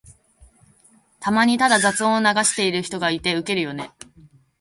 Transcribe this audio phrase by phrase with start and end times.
[1.19, 3.91] たまにただ雑音を流してる人がいてウケるよね。